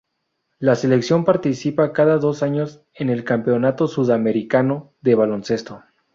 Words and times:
La 0.57 0.73
selección 0.73 1.25
participa 1.25 1.93
cada 1.93 2.17
dos 2.17 2.41
años 2.41 2.81
en 2.95 3.11
el 3.11 3.23
Campeonato 3.23 3.87
Sudamericano 3.87 4.95
de 5.01 5.13
Baloncesto. 5.13 5.83